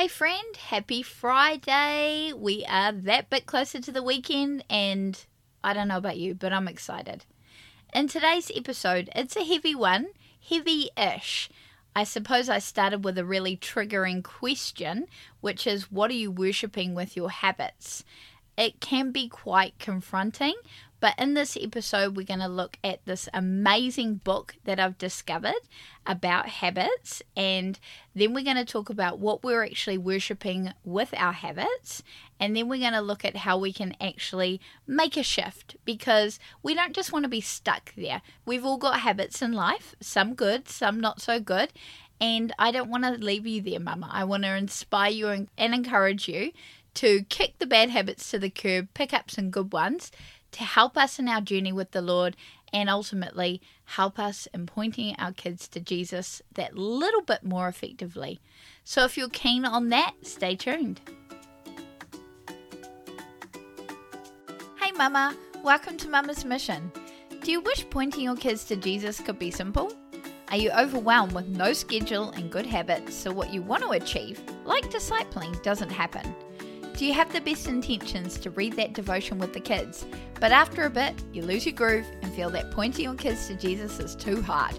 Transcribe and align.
Hey, 0.00 0.08
friend, 0.08 0.56
happy 0.56 1.02
Friday. 1.02 2.32
We 2.34 2.64
are 2.64 2.90
that 2.90 3.28
bit 3.28 3.44
closer 3.44 3.82
to 3.82 3.92
the 3.92 4.02
weekend, 4.02 4.64
and 4.70 5.22
I 5.62 5.74
don't 5.74 5.88
know 5.88 5.98
about 5.98 6.16
you, 6.16 6.34
but 6.34 6.54
I'm 6.54 6.68
excited. 6.68 7.26
In 7.92 8.08
today's 8.08 8.50
episode, 8.56 9.10
it's 9.14 9.36
a 9.36 9.44
heavy 9.44 9.74
one, 9.74 10.06
heavy 10.48 10.88
ish. 10.96 11.50
I 11.94 12.04
suppose 12.04 12.48
I 12.48 12.60
started 12.60 13.04
with 13.04 13.18
a 13.18 13.26
really 13.26 13.58
triggering 13.58 14.24
question, 14.24 15.06
which 15.42 15.66
is 15.66 15.92
what 15.92 16.10
are 16.10 16.14
you 16.14 16.30
worshipping 16.30 16.94
with 16.94 17.14
your 17.14 17.28
habits? 17.28 18.02
It 18.56 18.80
can 18.80 19.12
be 19.12 19.28
quite 19.28 19.78
confronting, 19.78 20.54
but 21.00 21.14
in 21.18 21.32
this 21.34 21.56
episode, 21.60 22.14
we're 22.14 22.26
going 22.26 22.40
to 22.40 22.48
look 22.48 22.78
at 22.84 23.04
this 23.06 23.28
amazing 23.32 24.16
book 24.16 24.56
that 24.64 24.78
I've 24.78 24.98
discovered 24.98 25.54
about 26.06 26.48
habits, 26.48 27.22
and 27.34 27.80
then 28.14 28.34
we're 28.34 28.44
going 28.44 28.56
to 28.56 28.64
talk 28.66 28.90
about 28.90 29.18
what 29.18 29.42
we're 29.42 29.64
actually 29.64 29.96
worshipping 29.96 30.72
with 30.84 31.14
our 31.16 31.32
habits, 31.32 32.02
and 32.38 32.54
then 32.54 32.68
we're 32.68 32.80
going 32.80 32.92
to 32.92 33.00
look 33.00 33.24
at 33.24 33.38
how 33.38 33.56
we 33.56 33.72
can 33.72 33.96
actually 34.00 34.60
make 34.86 35.16
a 35.16 35.22
shift 35.22 35.76
because 35.86 36.38
we 36.62 36.74
don't 36.74 36.94
just 36.94 37.12
want 37.12 37.24
to 37.24 37.30
be 37.30 37.40
stuck 37.40 37.94
there. 37.96 38.20
We've 38.44 38.64
all 38.64 38.78
got 38.78 39.00
habits 39.00 39.40
in 39.40 39.52
life, 39.52 39.94
some 40.00 40.34
good, 40.34 40.68
some 40.68 41.00
not 41.00 41.20
so 41.20 41.40
good. 41.40 41.72
And 42.20 42.52
I 42.58 42.70
don't 42.70 42.90
want 42.90 43.04
to 43.04 43.12
leave 43.12 43.46
you 43.46 43.62
there, 43.62 43.80
Mama. 43.80 44.10
I 44.12 44.24
want 44.24 44.42
to 44.42 44.54
inspire 44.54 45.10
you 45.10 45.28
and 45.28 45.48
encourage 45.56 46.28
you 46.28 46.52
to 46.92 47.22
kick 47.24 47.58
the 47.58 47.66
bad 47.66 47.88
habits 47.88 48.30
to 48.30 48.38
the 48.38 48.50
curb, 48.50 48.88
pick 48.92 49.14
up 49.14 49.30
some 49.30 49.50
good 49.50 49.72
ones 49.72 50.10
to 50.52 50.64
help 50.64 50.96
us 50.96 51.18
in 51.18 51.28
our 51.28 51.40
journey 51.40 51.72
with 51.72 51.92
the 51.92 52.02
Lord 52.02 52.36
and 52.72 52.88
ultimately 52.88 53.60
help 53.84 54.18
us 54.18 54.46
in 54.54 54.66
pointing 54.66 55.14
our 55.18 55.32
kids 55.32 55.68
to 55.68 55.80
Jesus 55.80 56.42
that 56.54 56.76
little 56.76 57.22
bit 57.22 57.42
more 57.42 57.68
effectively. 57.68 58.40
So 58.84 59.04
if 59.04 59.16
you're 59.16 59.28
keen 59.28 59.64
on 59.64 59.88
that, 59.88 60.14
stay 60.22 60.56
tuned. 60.56 61.00
Hey, 64.80 64.92
Mama, 64.92 65.36
welcome 65.62 65.96
to 65.98 66.08
Mama's 66.08 66.44
Mission. 66.44 66.92
Do 67.42 67.50
you 67.50 67.60
wish 67.60 67.88
pointing 67.90 68.24
your 68.24 68.36
kids 68.36 68.64
to 68.64 68.76
Jesus 68.76 69.20
could 69.20 69.38
be 69.38 69.50
simple? 69.50 69.92
Are 70.50 70.56
you 70.56 70.70
overwhelmed 70.72 71.32
with 71.32 71.46
no 71.46 71.72
schedule 71.72 72.30
and 72.30 72.50
good 72.50 72.66
habits, 72.66 73.14
so 73.14 73.30
what 73.32 73.52
you 73.52 73.62
want 73.62 73.84
to 73.84 73.90
achieve, 73.90 74.40
like 74.64 74.90
discipling, 74.90 75.62
doesn't 75.62 75.90
happen? 75.90 76.34
Do 77.00 77.06
you 77.06 77.14
have 77.14 77.32
the 77.32 77.40
best 77.40 77.66
intentions 77.66 78.38
to 78.40 78.50
read 78.50 78.74
that 78.74 78.92
devotion 78.92 79.38
with 79.38 79.54
the 79.54 79.60
kids, 79.60 80.04
but 80.38 80.52
after 80.52 80.84
a 80.84 80.90
bit, 80.90 81.14
you 81.32 81.40
lose 81.40 81.64
your 81.64 81.74
groove 81.74 82.04
and 82.20 82.30
feel 82.34 82.50
that 82.50 82.72
pointing 82.72 83.06
your 83.06 83.14
kids 83.14 83.46
to 83.46 83.54
Jesus 83.54 83.98
is 84.00 84.14
too 84.14 84.42
hard? 84.42 84.78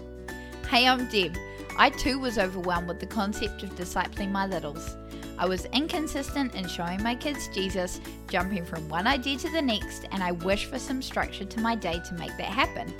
Hey, 0.70 0.86
I'm 0.86 1.08
Deb. 1.08 1.36
I 1.76 1.90
too 1.90 2.20
was 2.20 2.38
overwhelmed 2.38 2.86
with 2.86 3.00
the 3.00 3.06
concept 3.06 3.64
of 3.64 3.74
discipling 3.74 4.30
my 4.30 4.46
littles. 4.46 4.96
I 5.36 5.46
was 5.46 5.64
inconsistent 5.72 6.54
in 6.54 6.68
showing 6.68 7.02
my 7.02 7.16
kids 7.16 7.48
Jesus, 7.52 8.00
jumping 8.28 8.64
from 8.66 8.88
one 8.88 9.08
idea 9.08 9.36
to 9.38 9.50
the 9.50 9.60
next, 9.60 10.06
and 10.12 10.22
I 10.22 10.30
wished 10.30 10.66
for 10.66 10.78
some 10.78 11.02
structure 11.02 11.44
to 11.44 11.60
my 11.60 11.74
day 11.74 12.00
to 12.06 12.14
make 12.14 12.36
that 12.36 12.46
happen. 12.46 12.94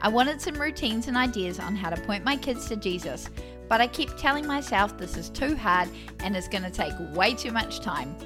I 0.00 0.08
wanted 0.08 0.40
some 0.40 0.58
routines 0.58 1.08
and 1.08 1.16
ideas 1.18 1.60
on 1.60 1.76
how 1.76 1.90
to 1.90 2.00
point 2.00 2.24
my 2.24 2.36
kids 2.36 2.70
to 2.70 2.76
Jesus, 2.76 3.28
but 3.68 3.82
I 3.82 3.86
kept 3.86 4.18
telling 4.18 4.46
myself 4.46 4.96
this 4.96 5.18
is 5.18 5.28
too 5.28 5.56
hard 5.56 5.90
and 6.20 6.34
it's 6.34 6.48
going 6.48 6.64
to 6.64 6.70
take 6.70 6.94
way 7.14 7.34
too 7.34 7.52
much 7.52 7.80
time 7.80 8.16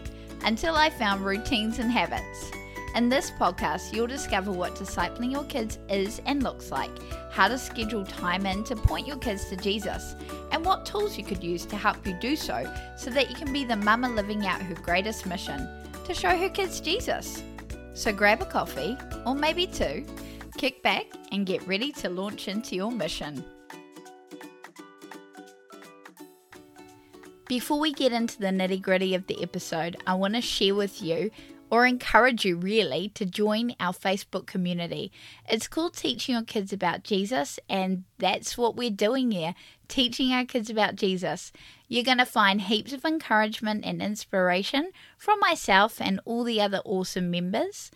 until 0.46 0.76
I 0.76 0.90
found 0.90 1.24
routines 1.24 1.80
and 1.80 1.90
habits. 1.90 2.50
In 2.94 3.10
this 3.10 3.30
podcast, 3.32 3.92
you'll 3.92 4.06
discover 4.06 4.50
what 4.52 4.76
discipling 4.76 5.30
your 5.30 5.44
kids 5.44 5.78
is 5.90 6.22
and 6.24 6.42
looks 6.42 6.70
like, 6.70 6.90
how 7.30 7.48
to 7.48 7.58
schedule 7.58 8.06
time 8.06 8.46
in 8.46 8.64
to 8.64 8.76
point 8.76 9.06
your 9.06 9.18
kids 9.18 9.50
to 9.50 9.56
Jesus, 9.56 10.14
and 10.52 10.64
what 10.64 10.86
tools 10.86 11.18
you 11.18 11.24
could 11.24 11.44
use 11.44 11.66
to 11.66 11.76
help 11.76 12.06
you 12.06 12.16
do 12.20 12.36
so 12.36 12.72
so 12.96 13.10
that 13.10 13.28
you 13.28 13.36
can 13.36 13.52
be 13.52 13.64
the 13.64 13.76
mama 13.76 14.08
living 14.08 14.46
out 14.46 14.62
her 14.62 14.74
greatest 14.76 15.26
mission 15.26 15.68
to 16.04 16.14
show 16.14 16.34
her 16.34 16.48
kids 16.48 16.80
Jesus. 16.80 17.42
So 17.92 18.12
grab 18.12 18.40
a 18.40 18.46
coffee, 18.46 18.96
or 19.26 19.34
maybe 19.34 19.66
two, 19.66 20.06
kick 20.56 20.82
back, 20.82 21.06
and 21.32 21.44
get 21.44 21.66
ready 21.66 21.90
to 21.92 22.08
launch 22.08 22.46
into 22.48 22.76
your 22.76 22.92
mission. 22.92 23.44
Before 27.48 27.78
we 27.78 27.92
get 27.92 28.12
into 28.12 28.40
the 28.40 28.48
nitty 28.48 28.82
gritty 28.82 29.14
of 29.14 29.28
the 29.28 29.40
episode, 29.40 29.96
I 30.04 30.14
want 30.14 30.34
to 30.34 30.40
share 30.40 30.74
with 30.74 31.00
you 31.00 31.30
or 31.70 31.86
encourage 31.86 32.44
you 32.44 32.56
really 32.56 33.10
to 33.10 33.24
join 33.24 33.76
our 33.78 33.92
Facebook 33.92 34.46
community. 34.46 35.12
It's 35.48 35.68
called 35.68 35.94
Teaching 35.94 36.34
Your 36.34 36.42
Kids 36.42 36.72
About 36.72 37.04
Jesus, 37.04 37.60
and 37.68 38.02
that's 38.18 38.58
what 38.58 38.74
we're 38.74 38.90
doing 38.90 39.30
here 39.30 39.54
teaching 39.88 40.32
our 40.32 40.44
kids 40.44 40.68
about 40.68 40.96
Jesus. 40.96 41.52
You're 41.88 42.02
going 42.02 42.18
to 42.18 42.26
find 42.26 42.60
heaps 42.60 42.92
of 42.92 43.04
encouragement 43.04 43.84
and 43.84 44.02
inspiration 44.02 44.90
from 45.16 45.38
myself 45.38 46.00
and 46.00 46.20
all 46.24 46.42
the 46.42 46.60
other 46.60 46.80
awesome 46.84 47.30
members 47.30 47.92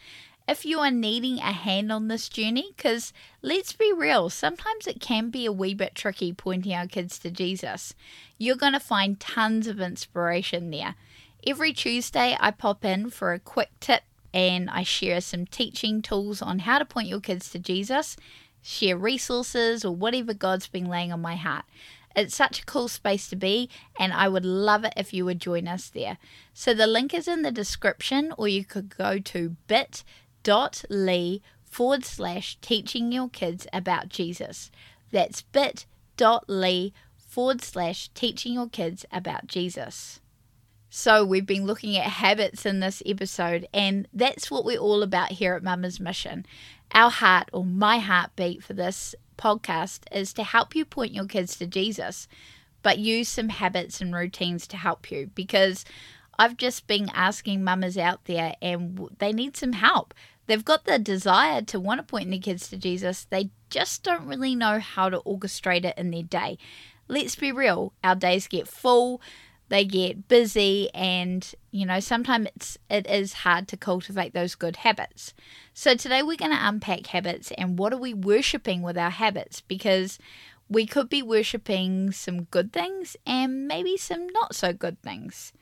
if 0.51 0.65
you 0.65 0.81
are 0.81 0.91
needing 0.91 1.39
a 1.39 1.53
hand 1.53 1.93
on 1.93 2.09
this 2.09 2.29
journey, 2.29 2.75
because 2.77 3.13
let's 3.41 3.73
be 3.73 3.93
real, 3.93 4.29
sometimes 4.29 4.89
it 4.89 5.01
can 5.01 5.31
be 5.31 5.47
a 5.47 5.53
wee 5.53 5.75
bit 5.75 5.95
tricky 5.95 6.33
pointing 6.33 6.75
our 6.75 6.89
kids 6.89 7.21
to 7.21 7.31
Jesus. 7.31 7.95
You're 8.37 8.57
going 8.57 8.73
to 8.73 8.81
find 8.81 9.21
tons 9.21 9.69
of 9.69 9.81
inspiration 9.81 10.73
there. 10.73 10.97
Every 11.47 11.73
Tuesday, 11.73 12.37
I 12.41 12.51
pop 12.51 12.85
in 12.85 13.11
for 13.11 13.33
a 13.33 13.39
quick 13.39 13.71
tip 13.79 14.03
and 14.35 14.69
I 14.69 14.83
share 14.83 15.21
some 15.21 15.47
teaching 15.47 16.03
tools 16.03 16.43
on 16.43 16.59
how 16.61 16.81
to 16.81 16.85
point 16.85 17.07
your 17.07 17.21
kids 17.21 17.49
to 17.51 17.61
Jesus, 17.61 18.17
share 18.61 18.97
resources, 18.97 19.85
or 19.85 19.95
whatever 19.95 20.35
God's 20.35 20.67
been 20.67 20.89
laying 20.89 21.13
on 21.13 21.23
my 21.23 21.37
heart. 21.37 21.65
It's 22.17 22.35
such 22.35 22.61
a 22.61 22.67
cool 22.67 22.89
space 22.89 23.29
to 23.29 23.37
be, 23.37 23.71
and 23.97 24.13
I 24.13 24.27
would 24.27 24.45
love 24.45 24.85
it 24.85 24.95
if 24.97 25.15
you 25.15 25.25
would 25.27 25.41
join 25.41 25.69
us 25.69 25.89
there. 25.89 26.19
So 26.53 26.75
the 26.75 26.89
link 26.89 27.15
is 27.15 27.29
in 27.29 27.43
the 27.43 27.53
description, 27.53 28.35
or 28.37 28.49
you 28.49 28.65
could 28.65 28.97
go 28.97 29.21
to 29.21 29.57
bit 29.69 30.03
dot 30.43 30.85
ly 30.89 31.41
forward 31.65 32.05
slash 32.05 32.59
teaching 32.61 33.13
your 33.13 33.29
kids 33.29 33.67
about 33.73 34.09
Jesus. 34.09 34.71
That's 35.11 35.43
bit 35.43 35.87
dot 36.17 36.45
ly 36.49 36.93
forward 37.17 37.63
slash 37.63 38.09
teaching 38.09 38.55
your 38.55 38.69
kids 38.69 39.07
about 39.13 39.47
Jesus. 39.47 40.21
So, 40.93 41.25
we've 41.25 41.47
been 41.47 41.67
looking 41.67 41.97
at 41.97 42.05
habits 42.05 42.67
in 42.67 42.81
this 42.81 43.01
episode, 43.07 43.69
and 43.73 44.09
that's 44.13 44.51
what 44.51 44.65
we're 44.65 44.77
all 44.77 45.05
about 45.05 45.31
here 45.31 45.55
at 45.55 45.63
Mama's 45.63 46.01
Mission. 46.01 46.45
Our 46.93 47.11
heart, 47.11 47.49
or 47.53 47.65
my 47.65 48.01
heartbeat 48.01 48.65
for 48.65 48.73
this 48.73 49.15
podcast, 49.39 50.01
is 50.11 50.33
to 50.33 50.43
help 50.43 50.75
you 50.75 50.85
point 50.85 51.13
your 51.13 51.27
kids 51.27 51.57
to 51.59 51.67
Jesus, 51.69 52.27
but 52.83 52.99
use 52.99 53.29
some 53.29 53.51
habits 53.51 54.01
and 54.01 54.13
routines 54.13 54.67
to 54.67 54.77
help 54.77 55.13
you 55.13 55.31
because 55.33 55.85
I've 56.41 56.57
just 56.57 56.87
been 56.87 57.11
asking 57.13 57.63
mamas 57.63 57.99
out 57.99 58.25
there 58.25 58.55
and 58.63 59.11
they 59.19 59.31
need 59.31 59.59
some 59.59 59.75
help. 59.75 60.15
They've 60.47 60.65
got 60.65 60.87
the 60.87 60.99
desire 60.99 61.61
to 61.61 61.79
want 61.79 61.99
to 61.99 62.03
point 62.03 62.31
their 62.31 62.39
kids 62.39 62.71
to 62.71 62.79
Jesus, 62.79 63.27
they 63.29 63.51
just 63.69 64.03
don't 64.03 64.27
really 64.27 64.55
know 64.55 64.79
how 64.79 65.11
to 65.11 65.21
orchestrate 65.21 65.85
it 65.85 65.99
in 65.99 66.11
their 66.11 66.23
day. 66.23 66.57
Let's 67.09 67.35
be 67.35 67.53
real, 67.53 67.93
our 68.03 68.15
days 68.15 68.49
get 68.49 68.67
full, 68.67 69.21
they 69.69 69.85
get 69.85 70.29
busy, 70.29 70.89
and 70.95 71.47
you 71.73 71.85
know, 71.85 72.01
sometimes 72.01 72.49
it's 72.57 72.79
it 72.89 73.07
is 73.07 73.35
hard 73.35 73.69
to 73.69 73.77
cultivate 73.77 74.33
those 74.33 74.55
good 74.55 74.77
habits. 74.77 75.35
So 75.75 75.95
today 75.95 76.23
we're 76.23 76.39
going 76.39 76.53
to 76.53 76.69
unpack 76.69 77.09
habits 77.09 77.53
and 77.59 77.79
what 77.79 77.93
are 77.93 77.99
we 77.99 78.15
worshiping 78.15 78.81
with 78.81 78.97
our 78.97 79.11
habits 79.11 79.61
because 79.61 80.19
we 80.71 80.87
could 80.87 81.11
be 81.11 81.23
worshiping 81.23 82.13
some 82.13 82.45
good 82.45 82.73
things 82.73 83.15
and 83.27 83.69
maybe 83.69 83.99
some 83.99 84.29
not 84.29 84.55
so 84.55 84.73
good 84.73 85.03
things. 85.03 85.53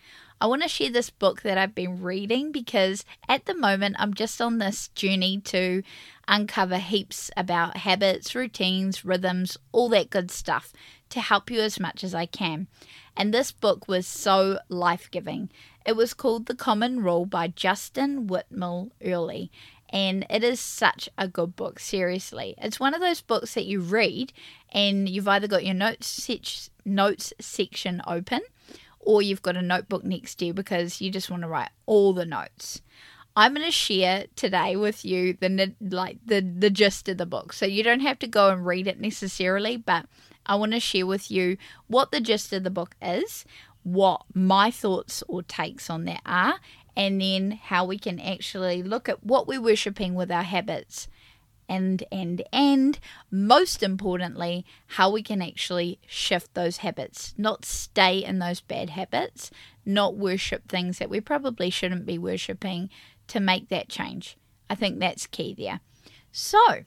I 0.41 0.47
want 0.47 0.63
to 0.63 0.69
share 0.69 0.91
this 0.91 1.11
book 1.11 1.43
that 1.43 1.59
I've 1.59 1.75
been 1.75 2.01
reading 2.01 2.53
because 2.53 3.05
at 3.29 3.47
the 3.47 3.55
moment 3.55 3.97
I'm 3.99 4.15
just 4.15 4.41
on 4.41 4.59
this 4.59 4.87
journey 4.89 5.41
to 5.47 5.83
uncover 6.29 6.77
heaps 6.77 7.29
about 7.37 7.79
habits, 7.79 8.37
routines, 8.37 9.05
rhythms, 9.05 9.57
all 9.73 9.89
that 9.89 10.11
good 10.11 10.31
stuff 10.31 10.73
to 11.11 11.21
help 11.21 11.51
you 11.51 11.61
as 11.61 11.81
much 11.81 12.05
as 12.05 12.15
I 12.15 12.27
can. 12.27 12.69
And 13.17 13.35
this 13.35 13.51
book 13.51 13.89
was 13.89 14.07
so 14.07 14.61
life 14.69 15.11
giving. 15.11 15.51
It 15.85 15.97
was 15.97 16.15
called 16.15 16.47
The 16.47 16.55
Common 16.55 17.03
Rule 17.03 17.27
by 17.27 17.49
Justin 17.49 18.29
Whitmel 18.29 18.91
Earley. 19.05 19.51
And 19.91 20.25
it 20.31 20.45
is 20.45 20.61
such 20.61 21.09
a 21.19 21.27
good 21.27 21.57
book, 21.57 21.81
seriously. 21.81 22.55
It's 22.59 22.79
one 22.79 22.95
of 22.95 23.01
those 23.01 23.23
books 23.23 23.55
that 23.55 23.67
you 23.67 23.81
read 23.81 24.33
and 24.71 25.09
you've 25.09 25.27
either 25.27 25.49
got 25.49 25.65
your 25.65 25.75
notes, 25.75 26.07
se- 26.07 26.71
notes 26.85 27.33
section 27.41 28.03
open 28.07 28.43
or 29.01 29.23
you've 29.23 29.43
got 29.43 29.57
a 29.57 29.63
notebook 29.63 30.05
next 30.05 30.37
to 30.37 30.47
you 30.47 30.55
because 30.55 31.01
you 31.01 31.11
just 31.11 31.31
want 31.31 31.43
to 31.43 31.49
write 31.49 31.71
all 31.87 32.13
the 32.13 32.27
notes. 32.27 32.83
I'm 33.37 33.55
going 33.55 33.65
to 33.65 33.73
share 33.73 34.27
today 34.35 34.75
with 34.75 35.05
you 35.05 35.37
the 35.41 35.73
like 35.81 36.19
the 36.27 36.41
the 36.41 36.71
gist 36.71 37.09
of 37.09 37.19
the 37.19 37.27
book. 37.27 37.53
So 37.53 37.67
you 37.67 37.85
don't 37.85 38.01
have 38.01 38.19
to 38.21 38.27
go 38.27 38.51
and 38.51 38.67
read 38.67 38.89
it 38.89 39.01
necessarily, 39.01 39.77
but 39.77 40.07
I 40.45 40.57
want 40.57 40.73
to 40.73 40.81
share 40.81 41.07
with 41.07 41.31
you 41.31 41.57
what 41.87 42.11
the 42.11 42.21
gist 42.21 42.53
of 42.53 42.65
the 42.65 42.71
book 42.71 42.97
is, 43.01 43.45
what 43.85 44.23
my 44.35 44.71
thoughts 44.71 45.23
or 45.29 45.43
takes 45.43 45.89
on 45.89 46.05
that 46.07 46.21
are, 46.27 46.57
and 46.97 47.21
then 47.21 47.53
how 47.53 47.85
we 47.85 47.99
can 47.99 48.19
actually 48.19 48.83
look 48.83 49.09
at 49.09 49.23
what 49.23 49.47
we're 49.47 49.63
worshipping 49.63 50.15
with 50.15 50.33
our 50.33 50.43
habits 50.43 51.07
and, 51.69 52.05
and, 52.11 52.43
and 52.53 52.99
most 53.31 53.83
importantly, 53.83 54.65
how 54.87 55.11
we 55.11 55.23
can 55.23 55.43
actually 55.43 55.99
shift 56.07 56.55
those 56.55 56.79
habits, 56.79 57.35
not 57.37 57.65
stay 57.65 58.25
in 58.25 58.39
those 58.39 58.61
bad 58.61 58.91
habits, 58.91 59.51
not 59.85 60.17
worship 60.17 60.69
things 60.69 60.99
that 60.99 61.11
we 61.11 61.21
probably 61.21 61.71
shouldn't 61.71 62.07
be 62.07 62.19
worshipping 62.19 62.91
to 63.29 63.41
make 63.41 63.69
that 63.69 63.89
change. 63.89 64.37
I 64.71 64.75
think 64.75 64.99
that's 64.99 65.27
key 65.27 65.55
there. 65.57 65.81
So, 66.33 66.85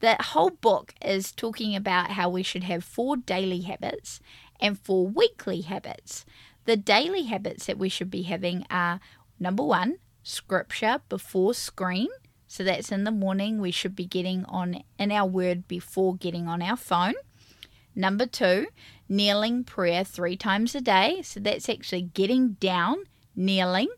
the 0.00 0.16
whole 0.20 0.50
book 0.50 0.94
is 1.02 1.32
talking 1.32 1.74
about 1.74 2.12
how 2.12 2.28
we 2.28 2.42
should 2.42 2.64
have 2.64 2.84
four 2.84 3.16
daily 3.16 3.62
habits 3.62 4.20
and 4.60 4.78
four 4.78 5.06
weekly 5.06 5.62
habits. 5.62 6.24
The 6.66 6.76
daily 6.76 7.24
habits 7.24 7.66
that 7.66 7.78
we 7.78 7.88
should 7.88 8.10
be 8.10 8.22
having 8.22 8.66
are 8.70 9.00
number 9.38 9.62
one, 9.62 9.98
scripture 10.22 11.00
before 11.08 11.54
screen. 11.54 12.08
So 12.46 12.64
that's 12.64 12.92
in 12.92 13.04
the 13.04 13.10
morning. 13.10 13.60
We 13.60 13.70
should 13.70 13.96
be 13.96 14.06
getting 14.06 14.44
on 14.44 14.82
in 14.98 15.12
our 15.12 15.28
word 15.28 15.66
before 15.66 16.16
getting 16.16 16.46
on 16.46 16.62
our 16.62 16.76
phone. 16.76 17.14
Number 17.94 18.26
two, 18.26 18.66
kneeling 19.08 19.64
prayer 19.64 20.04
three 20.04 20.36
times 20.36 20.74
a 20.74 20.80
day. 20.80 21.22
So 21.22 21.40
that's 21.40 21.68
actually 21.68 22.02
getting 22.02 22.50
down, 22.54 23.04
kneeling. 23.34 23.88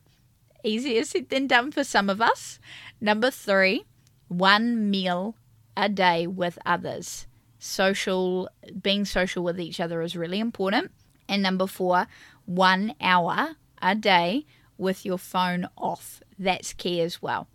Easier 0.65 1.05
said 1.05 1.29
than 1.29 1.47
done 1.47 1.73
for 1.73 1.85
some 1.85 2.09
of 2.09 2.21
us. 2.21 2.59
Number 3.01 3.31
three, 3.31 3.85
one 4.29 4.91
meal 4.91 5.37
a 5.77 5.89
day 5.89 6.27
with 6.27 6.59
others. 6.65 7.27
Social, 7.59 8.49
being 8.81 9.05
social 9.05 9.43
with 9.43 9.61
each 9.61 9.81
other 9.81 10.01
is 10.03 10.17
really 10.17 10.39
important. 10.39 10.93
And 11.29 11.43
number 11.43 11.67
four, 11.67 12.07
one 12.45 12.95
hour 13.01 13.57
a 13.83 13.95
day 13.95 14.47
with 14.77 15.05
your 15.05 15.19
phone 15.19 15.69
off. 15.77 16.23
That's 16.39 16.73
key 16.73 17.01
as 17.01 17.21
well. 17.21 17.49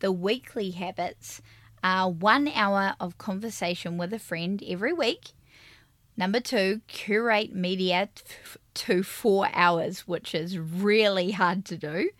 The 0.00 0.12
weekly 0.12 0.70
habits 0.70 1.42
are 1.84 2.10
one 2.10 2.48
hour 2.48 2.94
of 2.98 3.18
conversation 3.18 3.98
with 3.98 4.12
a 4.12 4.18
friend 4.18 4.62
every 4.66 4.92
week. 4.92 5.32
Number 6.16 6.40
two, 6.40 6.80
curate 6.86 7.54
media 7.54 8.08
to 8.74 9.02
four 9.02 9.48
hours, 9.52 10.08
which 10.08 10.34
is 10.34 10.58
really 10.58 11.32
hard 11.32 11.64
to 11.66 11.76
do. 11.76 12.10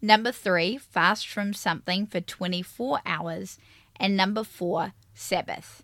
Number 0.00 0.32
three, 0.32 0.78
fast 0.78 1.28
from 1.28 1.52
something 1.52 2.06
for 2.06 2.20
24 2.20 3.00
hours. 3.06 3.58
And 3.96 4.16
number 4.16 4.44
four, 4.44 4.92
Sabbath. 5.14 5.82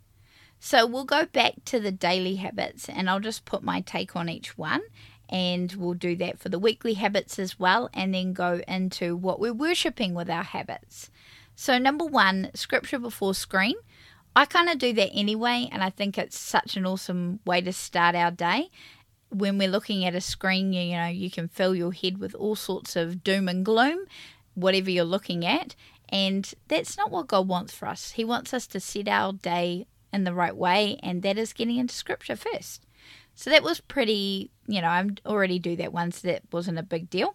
So 0.58 0.86
we'll 0.86 1.04
go 1.04 1.26
back 1.26 1.64
to 1.66 1.80
the 1.80 1.92
daily 1.92 2.36
habits 2.36 2.88
and 2.88 3.10
I'll 3.10 3.20
just 3.20 3.44
put 3.44 3.62
my 3.62 3.80
take 3.80 4.14
on 4.14 4.28
each 4.28 4.56
one 4.56 4.82
and 5.28 5.72
we'll 5.72 5.94
do 5.94 6.14
that 6.16 6.38
for 6.38 6.50
the 6.50 6.58
weekly 6.58 6.94
habits 6.94 7.38
as 7.38 7.58
well 7.58 7.88
and 7.92 8.14
then 8.14 8.32
go 8.32 8.60
into 8.68 9.16
what 9.16 9.40
we're 9.40 9.52
worshipping 9.52 10.14
with 10.14 10.30
our 10.30 10.44
habits. 10.44 11.10
So, 11.54 11.78
number 11.78 12.04
one, 12.04 12.50
scripture 12.54 12.98
before 12.98 13.34
screen. 13.34 13.74
I 14.34 14.46
kind 14.46 14.70
of 14.70 14.78
do 14.78 14.92
that 14.94 15.10
anyway, 15.12 15.68
and 15.70 15.82
I 15.84 15.90
think 15.90 16.16
it's 16.16 16.38
such 16.38 16.76
an 16.76 16.86
awesome 16.86 17.40
way 17.44 17.60
to 17.60 17.72
start 17.72 18.14
our 18.14 18.30
day. 18.30 18.70
When 19.28 19.58
we're 19.58 19.68
looking 19.68 20.04
at 20.04 20.14
a 20.14 20.20
screen, 20.20 20.72
you 20.72 20.96
know, 20.96 21.06
you 21.06 21.30
can 21.30 21.48
fill 21.48 21.74
your 21.74 21.92
head 21.92 22.18
with 22.18 22.34
all 22.34 22.56
sorts 22.56 22.96
of 22.96 23.22
doom 23.22 23.48
and 23.48 23.64
gloom, 23.64 24.06
whatever 24.54 24.90
you're 24.90 25.04
looking 25.04 25.44
at. 25.44 25.74
And 26.08 26.52
that's 26.68 26.96
not 26.96 27.10
what 27.10 27.28
God 27.28 27.48
wants 27.48 27.74
for 27.74 27.88
us. 27.88 28.12
He 28.12 28.24
wants 28.24 28.52
us 28.52 28.66
to 28.68 28.80
set 28.80 29.08
our 29.08 29.32
day 29.32 29.86
in 30.12 30.24
the 30.24 30.34
right 30.34 30.56
way, 30.56 30.98
and 31.02 31.22
that 31.22 31.38
is 31.38 31.52
getting 31.52 31.76
into 31.76 31.94
scripture 31.94 32.36
first. 32.36 32.86
So 33.34 33.50
that 33.50 33.62
was 33.62 33.80
pretty, 33.80 34.50
you 34.66 34.80
know, 34.80 34.88
I 34.88 35.06
already 35.26 35.58
do 35.58 35.76
that 35.76 35.92
once, 35.92 36.20
so 36.20 36.28
that 36.28 36.42
wasn't 36.52 36.78
a 36.78 36.82
big 36.82 37.08
deal. 37.10 37.34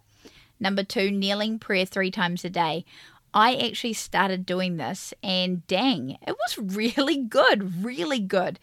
Number 0.60 0.82
two, 0.82 1.10
kneeling 1.10 1.58
prayer 1.58 1.84
three 1.84 2.10
times 2.10 2.44
a 2.44 2.50
day. 2.50 2.84
I 3.34 3.56
actually 3.56 3.92
started 3.92 4.46
doing 4.46 4.76
this, 4.76 5.12
and 5.22 5.66
dang, 5.66 6.18
it 6.26 6.36
was 6.36 6.76
really 6.76 7.16
good, 7.16 7.84
really 7.84 8.20
good. 8.20 8.58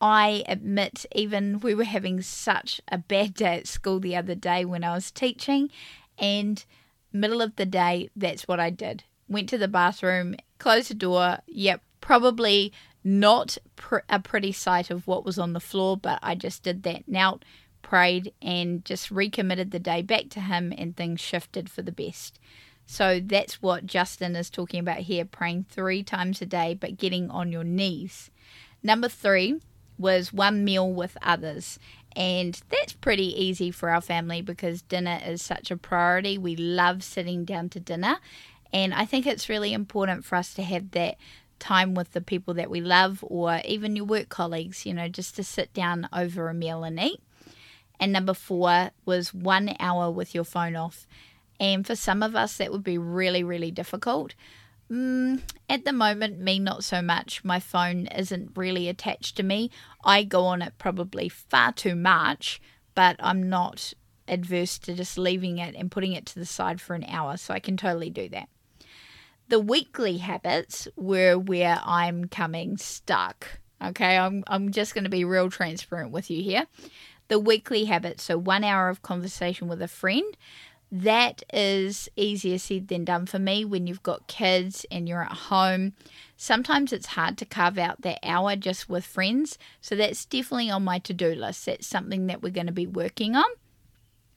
I 0.00 0.44
admit, 0.46 1.06
even 1.14 1.60
we 1.60 1.74
were 1.74 1.84
having 1.84 2.20
such 2.22 2.80
a 2.88 2.98
bad 2.98 3.34
day 3.34 3.58
at 3.58 3.66
school 3.66 4.00
the 4.00 4.16
other 4.16 4.34
day 4.34 4.64
when 4.64 4.84
I 4.84 4.94
was 4.94 5.10
teaching, 5.10 5.70
and 6.18 6.64
middle 7.12 7.40
of 7.40 7.56
the 7.56 7.66
day, 7.66 8.10
that's 8.14 8.46
what 8.46 8.60
I 8.60 8.70
did. 8.70 9.04
Went 9.28 9.48
to 9.50 9.58
the 9.58 9.68
bathroom, 9.68 10.36
closed 10.58 10.90
the 10.90 10.94
door. 10.94 11.38
Yep, 11.46 11.82
probably 12.00 12.72
not 13.04 13.58
pr- 13.76 13.98
a 14.08 14.18
pretty 14.18 14.52
sight 14.52 14.90
of 14.90 15.06
what 15.06 15.24
was 15.24 15.38
on 15.38 15.52
the 15.52 15.60
floor, 15.60 15.96
but 15.96 16.18
I 16.22 16.34
just 16.34 16.62
did 16.62 16.82
that. 16.84 17.08
Knelt, 17.08 17.44
prayed, 17.82 18.32
and 18.42 18.84
just 18.84 19.10
recommitted 19.10 19.70
the 19.70 19.78
day 19.78 20.02
back 20.02 20.28
to 20.30 20.40
Him, 20.40 20.72
and 20.76 20.96
things 20.96 21.20
shifted 21.20 21.70
for 21.70 21.82
the 21.82 21.92
best. 21.92 22.38
So 22.90 23.20
that's 23.22 23.60
what 23.60 23.84
Justin 23.84 24.34
is 24.34 24.48
talking 24.48 24.80
about 24.80 25.00
here 25.00 25.26
praying 25.26 25.66
three 25.68 26.02
times 26.02 26.40
a 26.40 26.46
day, 26.46 26.72
but 26.72 26.96
getting 26.96 27.28
on 27.30 27.52
your 27.52 27.62
knees. 27.62 28.30
Number 28.82 29.10
three 29.10 29.60
was 29.98 30.32
one 30.32 30.64
meal 30.64 30.90
with 30.90 31.18
others. 31.20 31.78
And 32.16 32.58
that's 32.70 32.94
pretty 32.94 33.26
easy 33.26 33.70
for 33.70 33.90
our 33.90 34.00
family 34.00 34.40
because 34.40 34.80
dinner 34.80 35.20
is 35.22 35.42
such 35.42 35.70
a 35.70 35.76
priority. 35.76 36.38
We 36.38 36.56
love 36.56 37.04
sitting 37.04 37.44
down 37.44 37.68
to 37.70 37.80
dinner. 37.80 38.16
And 38.72 38.94
I 38.94 39.04
think 39.04 39.26
it's 39.26 39.50
really 39.50 39.74
important 39.74 40.24
for 40.24 40.36
us 40.36 40.54
to 40.54 40.62
have 40.62 40.92
that 40.92 41.16
time 41.58 41.92
with 41.92 42.14
the 42.14 42.22
people 42.22 42.54
that 42.54 42.70
we 42.70 42.80
love 42.80 43.22
or 43.22 43.60
even 43.66 43.96
your 43.96 44.06
work 44.06 44.30
colleagues, 44.30 44.86
you 44.86 44.94
know, 44.94 45.08
just 45.08 45.36
to 45.36 45.44
sit 45.44 45.74
down 45.74 46.08
over 46.10 46.48
a 46.48 46.54
meal 46.54 46.84
and 46.84 46.98
eat. 46.98 47.20
And 48.00 48.14
number 48.14 48.32
four 48.32 48.92
was 49.04 49.34
one 49.34 49.76
hour 49.78 50.10
with 50.10 50.34
your 50.34 50.44
phone 50.44 50.74
off. 50.74 51.06
And 51.60 51.86
for 51.86 51.96
some 51.96 52.22
of 52.22 52.36
us, 52.36 52.56
that 52.56 52.70
would 52.72 52.84
be 52.84 52.98
really, 52.98 53.42
really 53.42 53.70
difficult. 53.70 54.34
Mm, 54.90 55.42
at 55.68 55.84
the 55.84 55.92
moment, 55.92 56.40
me 56.40 56.58
not 56.58 56.84
so 56.84 57.02
much. 57.02 57.44
My 57.44 57.60
phone 57.60 58.06
isn't 58.06 58.56
really 58.56 58.88
attached 58.88 59.36
to 59.36 59.42
me. 59.42 59.70
I 60.04 60.24
go 60.24 60.44
on 60.46 60.62
it 60.62 60.74
probably 60.78 61.28
far 61.28 61.72
too 61.72 61.94
much, 61.94 62.60
but 62.94 63.16
I'm 63.20 63.48
not 63.48 63.92
adverse 64.26 64.78
to 64.78 64.94
just 64.94 65.18
leaving 65.18 65.58
it 65.58 65.74
and 65.74 65.90
putting 65.90 66.12
it 66.12 66.26
to 66.26 66.38
the 66.38 66.46
side 66.46 66.80
for 66.80 66.94
an 66.94 67.04
hour, 67.04 67.36
so 67.36 67.52
I 67.52 67.60
can 67.60 67.76
totally 67.76 68.10
do 68.10 68.28
that. 68.30 68.48
The 69.48 69.60
weekly 69.60 70.18
habits 70.18 70.88
were 70.96 71.38
where 71.38 71.80
I'm 71.84 72.26
coming 72.26 72.76
stuck. 72.76 73.60
Okay, 73.82 74.18
I'm, 74.18 74.44
I'm 74.46 74.72
just 74.72 74.94
going 74.94 75.04
to 75.04 75.10
be 75.10 75.24
real 75.24 75.50
transparent 75.50 76.10
with 76.10 76.30
you 76.30 76.42
here. 76.42 76.66
The 77.28 77.38
weekly 77.38 77.84
habits, 77.84 78.24
so 78.24 78.36
one 78.38 78.64
hour 78.64 78.88
of 78.88 79.02
conversation 79.02 79.68
with 79.68 79.80
a 79.82 79.88
friend, 79.88 80.36
that 80.90 81.42
is 81.52 82.08
easier 82.16 82.58
said 82.58 82.88
than 82.88 83.04
done 83.04 83.26
for 83.26 83.38
me 83.38 83.64
when 83.64 83.86
you've 83.86 84.02
got 84.02 84.26
kids 84.26 84.86
and 84.90 85.08
you're 85.08 85.22
at 85.22 85.32
home. 85.32 85.92
Sometimes 86.36 86.92
it's 86.92 87.08
hard 87.08 87.36
to 87.38 87.44
carve 87.44 87.78
out 87.78 88.02
that 88.02 88.20
hour 88.22 88.56
just 88.56 88.88
with 88.88 89.04
friends, 89.04 89.58
so 89.80 89.94
that's 89.94 90.24
definitely 90.24 90.70
on 90.70 90.84
my 90.84 90.98
to 91.00 91.12
do 91.12 91.34
list. 91.34 91.66
That's 91.66 91.86
something 91.86 92.26
that 92.28 92.42
we're 92.42 92.50
going 92.50 92.66
to 92.66 92.72
be 92.72 92.86
working 92.86 93.36
on. 93.36 93.48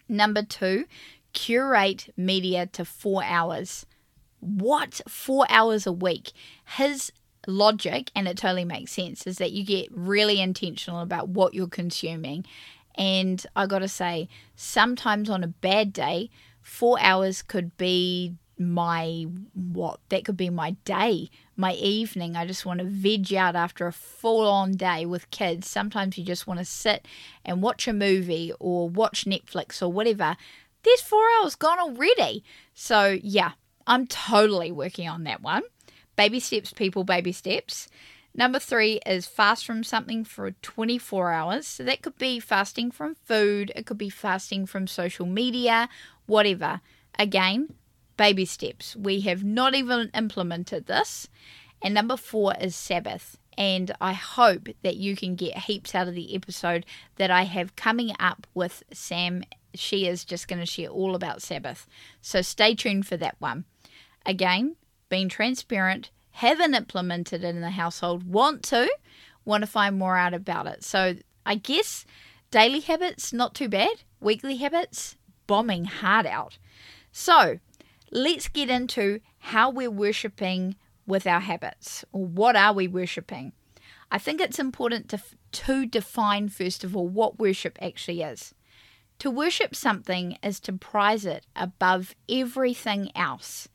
Number 0.09 0.43
two, 0.43 0.85
curate 1.33 2.13
media 2.17 2.65
to 2.67 2.83
four 2.83 3.23
hours 3.23 3.85
what 4.41 5.01
four 5.07 5.45
hours 5.49 5.87
a 5.87 5.91
week? 5.91 6.31
His 6.77 7.11
logic, 7.47 8.11
and 8.15 8.27
it 8.27 8.37
totally 8.37 8.65
makes 8.65 8.91
sense, 8.91 9.25
is 9.25 9.37
that 9.37 9.51
you 9.51 9.63
get 9.63 9.87
really 9.91 10.41
intentional 10.41 10.99
about 10.99 11.29
what 11.29 11.53
you're 11.53 11.67
consuming. 11.67 12.45
And 12.95 13.45
I 13.55 13.65
got 13.65 13.79
to 13.79 13.87
say, 13.87 14.27
sometimes 14.55 15.29
on 15.29 15.43
a 15.43 15.47
bad 15.47 15.93
day, 15.93 16.29
four 16.61 16.99
hours 16.99 17.41
could 17.41 17.75
be 17.77 18.35
my 18.57 19.25
what 19.55 19.99
that 20.09 20.23
could 20.23 20.37
be 20.37 20.47
my 20.51 20.69
day 20.85 21.27
my 21.55 21.73
evening 21.73 22.35
i 22.35 22.45
just 22.45 22.63
want 22.63 22.79
to 22.79 22.85
veg 22.85 23.33
out 23.33 23.55
after 23.55 23.87
a 23.87 23.91
full 23.91 24.47
on 24.47 24.73
day 24.73 25.03
with 25.03 25.31
kids 25.31 25.67
sometimes 25.67 26.15
you 26.15 26.23
just 26.23 26.45
want 26.45 26.59
to 26.59 26.65
sit 26.65 27.07
and 27.43 27.63
watch 27.63 27.87
a 27.87 27.93
movie 27.93 28.53
or 28.59 28.87
watch 28.87 29.25
netflix 29.25 29.81
or 29.81 29.91
whatever 29.91 30.37
there's 30.83 31.01
four 31.01 31.23
hours 31.39 31.55
gone 31.55 31.79
already 31.79 32.43
so 32.75 33.17
yeah 33.23 33.53
I'm 33.87 34.07
totally 34.07 34.71
working 34.71 35.07
on 35.07 35.23
that 35.25 35.41
one. 35.41 35.63
Baby 36.15 36.39
steps, 36.39 36.73
people, 36.73 37.03
baby 37.03 37.31
steps. 37.31 37.87
Number 38.33 38.59
three 38.59 38.99
is 39.05 39.27
fast 39.27 39.65
from 39.65 39.83
something 39.83 40.23
for 40.23 40.51
24 40.51 41.31
hours. 41.31 41.67
So 41.67 41.83
that 41.83 42.01
could 42.01 42.17
be 42.17 42.39
fasting 42.39 42.91
from 42.91 43.15
food, 43.25 43.71
it 43.75 43.85
could 43.85 43.97
be 43.97 44.09
fasting 44.09 44.65
from 44.65 44.87
social 44.87 45.25
media, 45.25 45.89
whatever. 46.25 46.81
Again, 47.19 47.73
baby 48.17 48.45
steps. 48.45 48.95
We 48.95 49.21
have 49.21 49.43
not 49.43 49.75
even 49.75 50.11
implemented 50.13 50.85
this. 50.85 51.27
And 51.81 51.93
number 51.93 52.15
four 52.15 52.53
is 52.59 52.75
Sabbath. 52.75 53.37
And 53.57 53.91
I 53.99 54.13
hope 54.13 54.69
that 54.81 54.95
you 54.95 55.15
can 55.15 55.35
get 55.35 55.57
heaps 55.57 55.93
out 55.93 56.07
of 56.07 56.15
the 56.15 56.33
episode 56.35 56.85
that 57.17 57.31
I 57.31 57.43
have 57.43 57.75
coming 57.75 58.13
up 58.19 58.47
with 58.53 58.83
Sam. 58.93 59.43
She 59.73 60.07
is 60.07 60.23
just 60.23 60.47
going 60.47 60.59
to 60.59 60.65
share 60.65 60.87
all 60.87 61.15
about 61.15 61.41
Sabbath. 61.41 61.85
So 62.21 62.41
stay 62.41 62.75
tuned 62.75 63.07
for 63.07 63.17
that 63.17 63.35
one. 63.39 63.65
Again, 64.25 64.77
being 65.09 65.27
transparent, 65.27 66.11
haven't 66.31 66.75
implemented 66.75 67.43
it 67.43 67.55
in 67.55 67.61
the 67.61 67.71
household, 67.71 68.23
want 68.23 68.63
to, 68.63 68.89
want 69.45 69.61
to 69.61 69.67
find 69.67 69.97
more 69.97 70.17
out 70.17 70.33
about 70.33 70.67
it. 70.67 70.83
So 70.83 71.15
I 71.45 71.55
guess 71.55 72.05
daily 72.49 72.79
habits, 72.79 73.33
not 73.33 73.53
too 73.53 73.69
bad. 73.69 74.03
Weekly 74.19 74.57
habits, 74.57 75.17
bombing 75.47 75.85
hard 75.85 76.25
out. 76.25 76.57
So 77.11 77.59
let's 78.11 78.47
get 78.47 78.69
into 78.69 79.19
how 79.39 79.69
we're 79.69 79.91
worshipping 79.91 80.75
with 81.05 81.27
our 81.27 81.39
habits? 81.41 82.05
Or 82.11 82.25
what 82.25 82.55
are 82.55 82.73
we 82.73 82.87
worshipping? 82.87 83.53
I 84.11 84.17
think 84.17 84.41
it's 84.41 84.59
important 84.59 85.09
to, 85.09 85.21
to 85.51 85.85
define, 85.85 86.49
first 86.49 86.83
of 86.83 86.95
all, 86.95 87.07
what 87.07 87.39
worship 87.39 87.77
actually 87.81 88.21
is. 88.21 88.53
To 89.19 89.29
worship 89.29 89.75
something 89.75 90.37
is 90.41 90.59
to 90.61 90.73
prize 90.73 91.25
it 91.25 91.45
above 91.55 92.15
everything 92.27 93.11
else, 93.15 93.67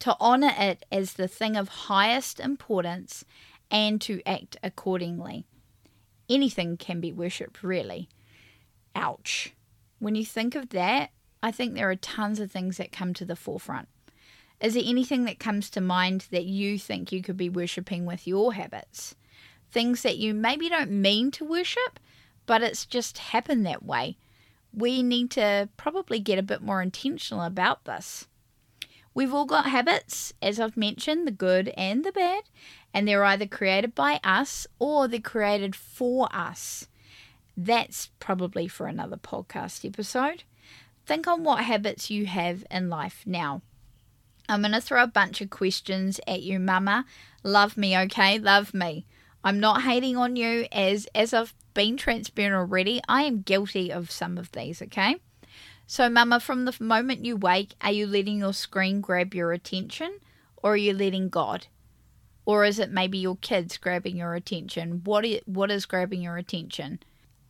to 0.00 0.16
honour 0.20 0.52
it 0.56 0.84
as 0.90 1.14
the 1.14 1.28
thing 1.28 1.56
of 1.56 1.68
highest 1.68 2.40
importance, 2.40 3.24
and 3.70 4.00
to 4.00 4.22
act 4.26 4.56
accordingly. 4.62 5.44
Anything 6.28 6.76
can 6.76 7.00
be 7.00 7.12
worshipped, 7.12 7.62
really. 7.62 8.08
Ouch. 8.94 9.54
When 9.98 10.14
you 10.14 10.24
think 10.24 10.54
of 10.54 10.70
that, 10.70 11.10
I 11.42 11.50
think 11.50 11.74
there 11.74 11.90
are 11.90 11.96
tons 11.96 12.40
of 12.40 12.50
things 12.50 12.76
that 12.76 12.92
come 12.92 13.14
to 13.14 13.24
the 13.24 13.36
forefront. 13.36 13.88
Is 14.60 14.74
there 14.74 14.82
anything 14.86 15.24
that 15.24 15.38
comes 15.38 15.68
to 15.70 15.80
mind 15.80 16.26
that 16.30 16.44
you 16.44 16.78
think 16.78 17.12
you 17.12 17.22
could 17.22 17.36
be 17.36 17.48
worshipping 17.48 18.06
with 18.06 18.26
your 18.26 18.54
habits? 18.54 19.14
Things 19.70 20.02
that 20.02 20.16
you 20.16 20.32
maybe 20.32 20.68
don't 20.68 20.90
mean 20.90 21.30
to 21.32 21.44
worship, 21.44 22.00
but 22.46 22.62
it's 22.62 22.86
just 22.86 23.18
happened 23.18 23.66
that 23.66 23.84
way 23.84 24.16
we 24.76 25.02
need 25.02 25.30
to 25.32 25.68
probably 25.78 26.20
get 26.20 26.38
a 26.38 26.42
bit 26.42 26.60
more 26.60 26.82
intentional 26.82 27.42
about 27.42 27.84
this. 27.86 28.28
We've 29.16 29.32
all 29.32 29.46
got 29.46 29.70
habits, 29.70 30.34
as 30.42 30.60
I've 30.60 30.76
mentioned, 30.76 31.26
the 31.26 31.30
good 31.30 31.68
and 31.74 32.04
the 32.04 32.12
bad, 32.12 32.42
and 32.92 33.08
they're 33.08 33.24
either 33.24 33.46
created 33.46 33.94
by 33.94 34.20
us 34.22 34.66
or 34.78 35.08
they're 35.08 35.20
created 35.20 35.74
for 35.74 36.28
us. 36.36 36.86
That's 37.56 38.10
probably 38.20 38.68
for 38.68 38.86
another 38.86 39.16
podcast 39.16 39.86
episode. 39.86 40.42
Think 41.06 41.26
on 41.26 41.44
what 41.44 41.64
habits 41.64 42.10
you 42.10 42.26
have 42.26 42.66
in 42.70 42.90
life 42.90 43.22
now. 43.24 43.62
I'm 44.50 44.60
going 44.60 44.72
to 44.72 44.82
throw 44.82 45.02
a 45.02 45.06
bunch 45.06 45.40
of 45.40 45.48
questions 45.48 46.20
at 46.26 46.42
you, 46.42 46.60
Mama. 46.60 47.06
Love 47.42 47.78
me, 47.78 47.96
okay? 47.96 48.38
Love 48.38 48.74
me. 48.74 49.06
I'm 49.42 49.58
not 49.58 49.80
hating 49.80 50.18
on 50.18 50.36
you 50.36 50.66
as 50.70 51.08
as 51.14 51.32
I've 51.32 51.54
been 51.72 51.96
transparent 51.96 52.54
already. 52.54 53.00
I 53.08 53.22
am 53.22 53.40
guilty 53.40 53.90
of 53.90 54.10
some 54.10 54.36
of 54.36 54.52
these, 54.52 54.82
okay? 54.82 55.16
So, 55.88 56.10
Mama, 56.10 56.40
from 56.40 56.64
the 56.64 56.76
moment 56.80 57.24
you 57.24 57.36
wake, 57.36 57.74
are 57.80 57.92
you 57.92 58.06
letting 58.06 58.38
your 58.38 58.52
screen 58.52 59.00
grab 59.00 59.34
your 59.34 59.52
attention 59.52 60.18
or 60.56 60.72
are 60.72 60.76
you 60.76 60.92
letting 60.92 61.28
God? 61.28 61.68
Or 62.44 62.64
is 62.64 62.78
it 62.78 62.90
maybe 62.90 63.18
your 63.18 63.36
kids 63.36 63.76
grabbing 63.76 64.16
your 64.16 64.34
attention? 64.34 65.02
What 65.04 65.24
is, 65.24 65.40
what 65.46 65.70
is 65.70 65.86
grabbing 65.86 66.22
your 66.22 66.36
attention? 66.36 67.00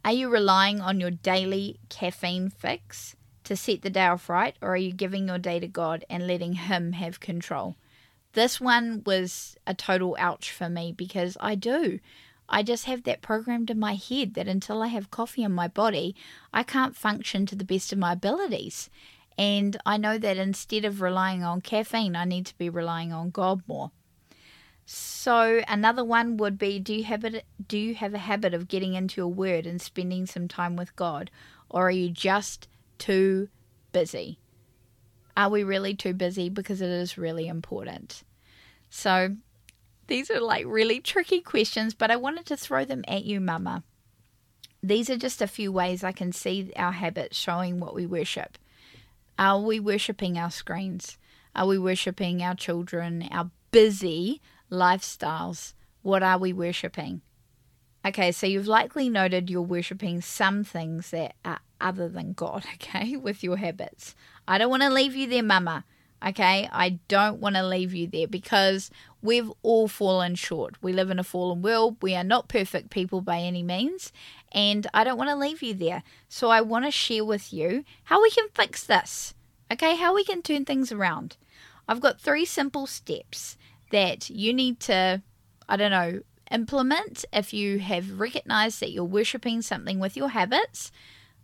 Are 0.04 0.12
you 0.12 0.28
relying 0.28 0.80
on 0.80 1.00
your 1.00 1.10
daily 1.10 1.80
caffeine 1.88 2.50
fix 2.50 3.16
to 3.44 3.56
set 3.56 3.82
the 3.82 3.90
day 3.90 4.06
off 4.06 4.28
right, 4.28 4.54
or 4.60 4.74
are 4.74 4.76
you 4.76 4.92
giving 4.92 5.28
your 5.28 5.38
day 5.38 5.58
to 5.58 5.68
God 5.68 6.04
and 6.10 6.26
letting 6.26 6.54
Him 6.54 6.92
have 6.92 7.20
control? 7.20 7.76
This 8.32 8.60
one 8.60 9.02
was 9.06 9.56
a 9.66 9.74
total 9.74 10.16
ouch 10.18 10.50
for 10.50 10.68
me 10.68 10.92
because 10.92 11.36
I 11.40 11.54
do. 11.54 12.00
I 12.48 12.62
just 12.62 12.84
have 12.84 13.02
that 13.04 13.22
programmed 13.22 13.70
in 13.70 13.78
my 13.78 13.94
head 13.94 14.34
that 14.34 14.48
until 14.48 14.82
I 14.82 14.88
have 14.88 15.10
coffee 15.10 15.42
in 15.42 15.52
my 15.52 15.68
body, 15.68 16.14
I 16.52 16.62
can't 16.62 16.96
function 16.96 17.46
to 17.46 17.56
the 17.56 17.64
best 17.64 17.92
of 17.92 17.98
my 17.98 18.12
abilities. 18.12 18.88
And 19.38 19.76
I 19.84 19.96
know 19.96 20.16
that 20.18 20.36
instead 20.36 20.84
of 20.84 21.00
relying 21.00 21.42
on 21.42 21.60
caffeine, 21.60 22.16
I 22.16 22.24
need 22.24 22.46
to 22.46 22.58
be 22.58 22.70
relying 22.70 23.12
on 23.12 23.30
God 23.30 23.62
more. 23.66 23.90
So 24.86 25.62
another 25.66 26.04
one 26.04 26.36
would 26.36 26.58
be 26.58 26.78
do 26.78 26.94
you 26.94 27.04
have 27.04 27.24
a, 27.24 27.42
do 27.66 27.76
you 27.76 27.96
have 27.96 28.14
a 28.14 28.18
habit 28.18 28.54
of 28.54 28.68
getting 28.68 28.94
into 28.94 29.20
your 29.20 29.28
word 29.28 29.66
and 29.66 29.82
spending 29.82 30.26
some 30.26 30.46
time 30.46 30.76
with 30.76 30.94
God 30.94 31.30
or 31.68 31.88
are 31.88 31.90
you 31.90 32.08
just 32.08 32.68
too 32.98 33.48
busy? 33.92 34.38
Are 35.36 35.50
we 35.50 35.64
really 35.64 35.94
too 35.94 36.14
busy 36.14 36.48
because 36.48 36.80
it 36.80 36.88
is 36.88 37.18
really 37.18 37.48
important? 37.48 38.22
So 38.88 39.36
these 40.06 40.30
are 40.30 40.40
like 40.40 40.64
really 40.66 41.00
tricky 41.00 41.40
questions, 41.40 41.94
but 41.94 42.10
I 42.10 42.16
wanted 42.16 42.46
to 42.46 42.56
throw 42.56 42.84
them 42.84 43.04
at 43.08 43.24
you, 43.24 43.40
Mama. 43.40 43.82
These 44.82 45.10
are 45.10 45.16
just 45.16 45.42
a 45.42 45.48
few 45.48 45.72
ways 45.72 46.04
I 46.04 46.12
can 46.12 46.32
see 46.32 46.72
our 46.76 46.92
habits 46.92 47.36
showing 47.36 47.80
what 47.80 47.94
we 47.94 48.06
worship. 48.06 48.58
Are 49.38 49.60
we 49.60 49.80
worshipping 49.80 50.38
our 50.38 50.50
screens? 50.50 51.18
Are 51.54 51.66
we 51.66 51.78
worshipping 51.78 52.42
our 52.42 52.54
children, 52.54 53.28
our 53.30 53.50
busy 53.70 54.40
lifestyles? 54.70 55.74
What 56.02 56.22
are 56.22 56.38
we 56.38 56.52
worshipping? 56.52 57.22
Okay, 58.06 58.30
so 58.30 58.46
you've 58.46 58.68
likely 58.68 59.08
noted 59.08 59.50
you're 59.50 59.62
worshipping 59.62 60.20
some 60.20 60.62
things 60.62 61.10
that 61.10 61.34
are 61.44 61.58
other 61.80 62.08
than 62.08 62.32
God, 62.32 62.64
okay, 62.74 63.16
with 63.16 63.42
your 63.42 63.56
habits. 63.56 64.14
I 64.46 64.58
don't 64.58 64.70
want 64.70 64.84
to 64.84 64.90
leave 64.90 65.16
you 65.16 65.26
there, 65.26 65.42
Mama. 65.42 65.84
Okay, 66.26 66.68
I 66.72 66.98
don't 67.06 67.40
want 67.40 67.54
to 67.54 67.64
leave 67.64 67.94
you 67.94 68.08
there 68.08 68.26
because 68.26 68.90
we've 69.22 69.52
all 69.62 69.86
fallen 69.86 70.34
short. 70.34 70.74
We 70.82 70.92
live 70.92 71.08
in 71.08 71.20
a 71.20 71.24
fallen 71.24 71.62
world. 71.62 71.98
We 72.02 72.16
are 72.16 72.24
not 72.24 72.48
perfect 72.48 72.90
people 72.90 73.20
by 73.20 73.38
any 73.38 73.62
means, 73.62 74.12
and 74.50 74.88
I 74.92 75.04
don't 75.04 75.18
want 75.18 75.30
to 75.30 75.36
leave 75.36 75.62
you 75.62 75.72
there. 75.72 76.02
So 76.28 76.50
I 76.50 76.62
want 76.62 76.84
to 76.84 76.90
share 76.90 77.24
with 77.24 77.52
you 77.52 77.84
how 78.04 78.20
we 78.20 78.30
can 78.30 78.48
fix 78.54 78.82
this. 78.82 79.34
Okay, 79.72 79.94
how 79.94 80.14
we 80.16 80.24
can 80.24 80.42
turn 80.42 80.64
things 80.64 80.90
around. 80.90 81.36
I've 81.86 82.00
got 82.00 82.20
three 82.20 82.44
simple 82.44 82.88
steps 82.88 83.56
that 83.92 84.28
you 84.28 84.52
need 84.52 84.80
to, 84.80 85.22
I 85.68 85.76
don't 85.76 85.92
know, 85.92 86.22
implement 86.50 87.24
if 87.32 87.54
you 87.54 87.78
have 87.78 88.18
recognized 88.18 88.80
that 88.80 88.90
you're 88.90 89.04
worshipping 89.04 89.62
something 89.62 90.00
with 90.00 90.16
your 90.16 90.30
habits. 90.30 90.90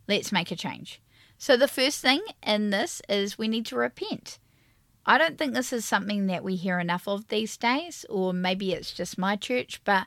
Let's 0.08 0.32
make 0.32 0.50
a 0.50 0.56
change. 0.56 1.00
So, 1.38 1.56
the 1.56 1.68
first 1.68 2.00
thing 2.00 2.22
in 2.42 2.70
this 2.70 3.00
is 3.08 3.38
we 3.38 3.46
need 3.46 3.66
to 3.66 3.76
repent. 3.76 4.38
I 5.04 5.18
don't 5.18 5.36
think 5.36 5.54
this 5.54 5.72
is 5.72 5.84
something 5.84 6.26
that 6.28 6.44
we 6.44 6.56
hear 6.56 6.78
enough 6.78 7.08
of 7.08 7.28
these 7.28 7.56
days, 7.56 8.06
or 8.08 8.32
maybe 8.32 8.72
it's 8.72 8.92
just 8.92 9.18
my 9.18 9.36
church, 9.36 9.80
but 9.84 10.06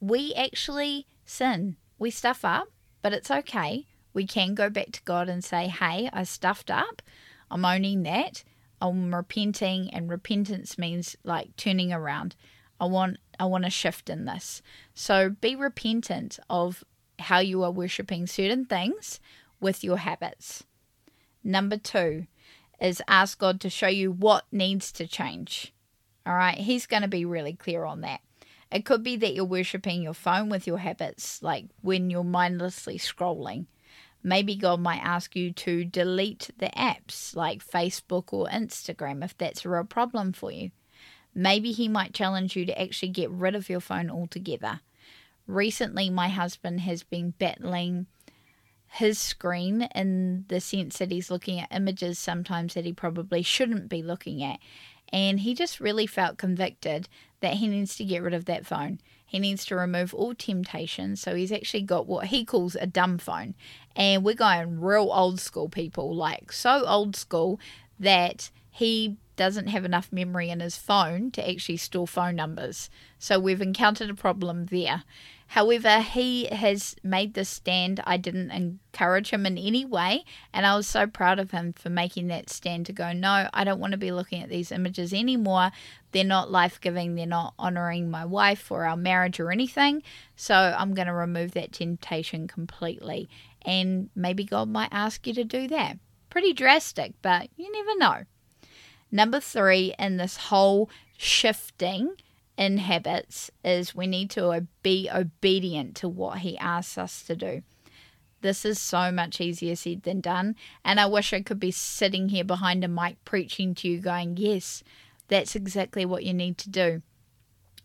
we 0.00 0.32
actually 0.34 1.06
sin. 1.24 1.76
We 1.98 2.10
stuff 2.10 2.44
up, 2.44 2.68
but 3.02 3.12
it's 3.12 3.30
okay. 3.30 3.86
We 4.14 4.26
can 4.26 4.54
go 4.54 4.70
back 4.70 4.92
to 4.92 5.02
God 5.02 5.28
and 5.28 5.44
say, 5.44 5.66
Hey, 5.66 6.08
I 6.12 6.22
stuffed 6.22 6.70
up. 6.70 7.02
I'm 7.50 7.64
owning 7.64 8.04
that. 8.04 8.44
I'm 8.80 9.12
repenting, 9.14 9.92
and 9.92 10.08
repentance 10.08 10.78
means 10.78 11.16
like 11.24 11.56
turning 11.56 11.92
around. 11.92 12.36
I 12.80 12.84
want 12.84 13.18
I 13.40 13.44
want 13.46 13.64
to 13.64 13.70
shift 13.70 14.08
in 14.08 14.24
this. 14.24 14.62
So 14.94 15.30
be 15.30 15.56
repentant 15.56 16.38
of 16.48 16.84
how 17.18 17.40
you 17.40 17.64
are 17.64 17.72
worshiping 17.72 18.26
certain 18.28 18.64
things 18.64 19.18
with 19.60 19.82
your 19.82 19.96
habits. 19.96 20.64
Number 21.42 21.76
two, 21.76 22.26
is 22.80 23.02
ask 23.08 23.38
God 23.38 23.60
to 23.60 23.70
show 23.70 23.88
you 23.88 24.12
what 24.12 24.44
needs 24.52 24.92
to 24.92 25.06
change. 25.06 25.72
All 26.26 26.34
right, 26.34 26.58
He's 26.58 26.86
going 26.86 27.02
to 27.02 27.08
be 27.08 27.24
really 27.24 27.54
clear 27.54 27.84
on 27.84 28.02
that. 28.02 28.20
It 28.70 28.84
could 28.84 29.02
be 29.02 29.16
that 29.16 29.34
you're 29.34 29.44
worshipping 29.44 30.02
your 30.02 30.14
phone 30.14 30.48
with 30.50 30.66
your 30.66 30.78
habits, 30.78 31.42
like 31.42 31.66
when 31.80 32.10
you're 32.10 32.24
mindlessly 32.24 32.98
scrolling. 32.98 33.66
Maybe 34.22 34.56
God 34.56 34.80
might 34.80 35.02
ask 35.02 35.34
you 35.34 35.52
to 35.52 35.84
delete 35.84 36.50
the 36.58 36.70
apps 36.76 37.34
like 37.34 37.66
Facebook 37.66 38.32
or 38.32 38.46
Instagram 38.48 39.24
if 39.24 39.36
that's 39.38 39.64
a 39.64 39.70
real 39.70 39.84
problem 39.84 40.32
for 40.32 40.50
you. 40.50 40.70
Maybe 41.34 41.72
He 41.72 41.88
might 41.88 42.12
challenge 42.12 42.56
you 42.56 42.66
to 42.66 42.80
actually 42.80 43.10
get 43.10 43.30
rid 43.30 43.54
of 43.54 43.70
your 43.70 43.80
phone 43.80 44.10
altogether. 44.10 44.80
Recently, 45.46 46.10
my 46.10 46.28
husband 46.28 46.80
has 46.80 47.02
been 47.02 47.30
battling 47.38 48.06
his 48.88 49.18
screen 49.18 49.82
in 49.94 50.44
the 50.48 50.60
sense 50.60 50.98
that 50.98 51.12
he's 51.12 51.30
looking 51.30 51.60
at 51.60 51.74
images 51.74 52.18
sometimes 52.18 52.74
that 52.74 52.84
he 52.84 52.92
probably 52.92 53.42
shouldn't 53.42 53.88
be 53.88 54.02
looking 54.02 54.42
at. 54.42 54.58
And 55.12 55.40
he 55.40 55.54
just 55.54 55.80
really 55.80 56.06
felt 56.06 56.38
convicted 56.38 57.08
that 57.40 57.54
he 57.54 57.68
needs 57.68 57.96
to 57.96 58.04
get 58.04 58.22
rid 58.22 58.34
of 58.34 58.46
that 58.46 58.66
phone. 58.66 59.00
He 59.24 59.38
needs 59.38 59.64
to 59.66 59.76
remove 59.76 60.14
all 60.14 60.34
temptation. 60.34 61.16
So 61.16 61.34
he's 61.34 61.52
actually 61.52 61.82
got 61.82 62.06
what 62.06 62.26
he 62.26 62.44
calls 62.44 62.74
a 62.74 62.86
dumb 62.86 63.18
phone. 63.18 63.54
And 63.94 64.24
we're 64.24 64.34
going 64.34 64.80
real 64.80 65.10
old 65.12 65.38
school 65.38 65.68
people, 65.68 66.14
like 66.14 66.50
so 66.50 66.84
old 66.86 67.14
school 67.14 67.60
that 68.00 68.50
he 68.70 69.18
doesn't 69.36 69.68
have 69.68 69.84
enough 69.84 70.12
memory 70.12 70.50
in 70.50 70.60
his 70.60 70.76
phone 70.76 71.30
to 71.32 71.48
actually 71.48 71.76
store 71.76 72.06
phone 72.06 72.36
numbers. 72.36 72.90
So 73.18 73.38
we've 73.38 73.62
encountered 73.62 74.10
a 74.10 74.14
problem 74.14 74.66
there. 74.66 75.04
However, 75.52 76.00
he 76.00 76.44
has 76.46 76.94
made 77.02 77.32
this 77.32 77.48
stand. 77.48 78.00
I 78.04 78.18
didn't 78.18 78.50
encourage 78.50 79.30
him 79.30 79.46
in 79.46 79.56
any 79.56 79.82
way, 79.82 80.24
and 80.52 80.66
I 80.66 80.76
was 80.76 80.86
so 80.86 81.06
proud 81.06 81.38
of 81.38 81.52
him 81.52 81.72
for 81.72 81.88
making 81.88 82.26
that 82.26 82.50
stand 82.50 82.84
to 82.86 82.92
go, 82.92 83.12
No, 83.12 83.48
I 83.54 83.64
don't 83.64 83.80
want 83.80 83.92
to 83.92 83.98
be 83.98 84.12
looking 84.12 84.42
at 84.42 84.50
these 84.50 84.70
images 84.70 85.14
anymore. 85.14 85.70
They're 86.12 86.22
not 86.22 86.50
life 86.50 86.78
giving, 86.82 87.14
they're 87.14 87.26
not 87.26 87.54
honoring 87.58 88.10
my 88.10 88.26
wife 88.26 88.70
or 88.70 88.84
our 88.84 88.96
marriage 88.96 89.40
or 89.40 89.50
anything. 89.50 90.02
So 90.36 90.54
I'm 90.54 90.92
going 90.92 91.08
to 91.08 91.14
remove 91.14 91.52
that 91.52 91.72
temptation 91.72 92.46
completely. 92.46 93.30
And 93.62 94.10
maybe 94.14 94.44
God 94.44 94.68
might 94.68 94.92
ask 94.92 95.26
you 95.26 95.32
to 95.32 95.44
do 95.44 95.66
that. 95.68 95.98
Pretty 96.28 96.52
drastic, 96.52 97.14
but 97.22 97.48
you 97.56 97.72
never 97.72 97.96
know. 97.98 98.24
Number 99.10 99.40
three 99.40 99.94
in 99.98 100.18
this 100.18 100.36
whole 100.36 100.90
shifting 101.16 102.16
in 102.58 102.78
habits 102.78 103.50
is 103.64 103.94
we 103.94 104.06
need 104.06 104.28
to 104.30 104.66
be 104.82 105.08
obedient 105.10 105.94
to 105.96 106.08
what 106.08 106.40
he 106.40 106.58
asks 106.58 106.98
us 106.98 107.22
to 107.22 107.36
do. 107.36 107.62
This 108.40 108.64
is 108.64 108.78
so 108.78 109.10
much 109.10 109.40
easier 109.40 109.76
said 109.76 110.02
than 110.02 110.20
done. 110.20 110.56
And 110.84 111.00
I 111.00 111.06
wish 111.06 111.32
I 111.32 111.40
could 111.40 111.60
be 111.60 111.70
sitting 111.70 112.28
here 112.28 112.44
behind 112.44 112.84
a 112.84 112.88
mic 112.88 113.24
preaching 113.24 113.74
to 113.76 113.88
you, 113.88 114.00
going, 114.00 114.36
Yes, 114.36 114.82
that's 115.28 115.56
exactly 115.56 116.04
what 116.04 116.24
you 116.24 116.34
need 116.34 116.58
to 116.58 116.70
do. 116.70 117.02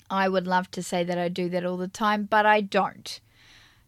I 0.09 0.27
would 0.27 0.47
love 0.47 0.69
to 0.71 0.83
say 0.83 1.03
that 1.03 1.17
I 1.17 1.29
do 1.29 1.49
that 1.49 1.65
all 1.65 1.77
the 1.77 1.87
time, 1.87 2.25
but 2.25 2.45
I 2.45 2.61
don't. 2.61 3.19